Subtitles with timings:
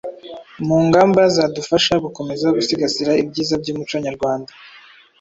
[0.67, 4.51] mu ngamba zadufasha gukomeza gusigasira ibyiza by’umuconyarwanda.